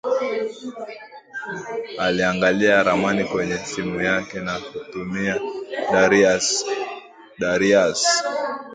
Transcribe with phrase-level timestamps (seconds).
[1.99, 5.39] Aliangalia ramani kwenye simu yake na kumtumia
[7.39, 8.23] Darius